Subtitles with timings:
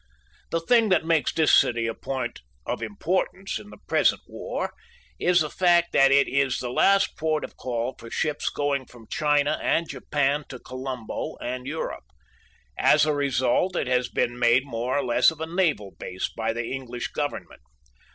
[0.49, 4.73] The thing that makes this city a point of importance in the present war
[5.19, 9.05] is the fact that it is the last port of call for ships going from
[9.11, 12.05] China and Japan to Colombo and Europe.
[12.79, 16.51] As a result, it has been made more or less of a naval base by
[16.51, 17.61] the English Government.